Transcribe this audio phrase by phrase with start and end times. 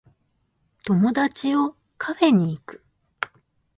[0.87, 2.83] 友達をカフェに行く